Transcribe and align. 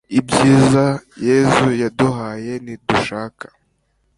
ibyiza 0.19 0.85
yezu 1.27 1.67
yaduhaye 1.81 2.53
nidushaka 2.65 3.45